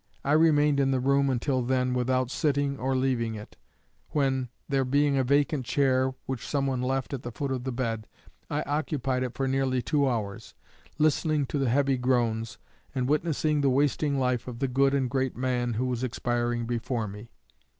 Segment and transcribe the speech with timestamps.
[0.25, 3.55] I remained in the room until then without sitting or leaving it,
[4.09, 7.71] when, there being a vacant chair which some one left at the foot of the
[7.71, 8.07] bed,
[8.49, 10.55] I occupied it for nearly two hours,
[10.97, 12.57] listening to the heavy groans,
[12.95, 17.07] and witnessing the wasting life of the good and great man who was expiring before
[17.07, 17.29] me....